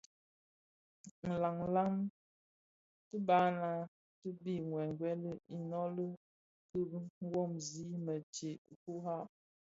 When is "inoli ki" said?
5.57-6.79